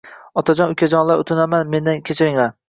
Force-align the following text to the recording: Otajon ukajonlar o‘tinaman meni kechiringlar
Otajon 0.41 0.71
ukajonlar 0.75 1.21
o‘tinaman 1.25 1.71
meni 1.77 1.95
kechiringlar 2.11 2.53